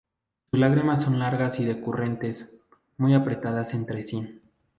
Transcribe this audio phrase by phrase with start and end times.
[0.49, 2.55] Sus láminas son largas y decurrentes,
[2.97, 4.41] muy apretadas entre sí.